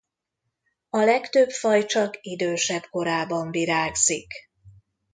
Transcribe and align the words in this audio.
A 0.89 0.97
legtöbb 0.97 1.49
faj 1.49 1.85
csak 1.85 2.17
idősebb 2.21 2.83
korában 2.89 3.51
virágzik. 3.51 4.31